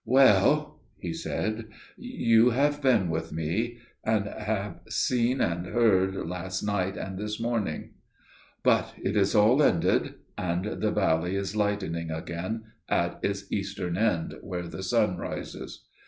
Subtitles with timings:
[0.03, 6.97] "Well," he said, "you have been with me and have seen and heard, last night
[6.97, 7.91] and this morning;
[8.63, 14.33] but it is all ended, and the valley is lightening again at its eastern end
[14.41, 15.85] where the sun rises.